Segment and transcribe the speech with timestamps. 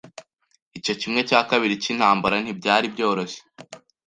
[0.77, 3.39] Icyo kimwe cya kabiri cyintambara ntibyari byoroshye.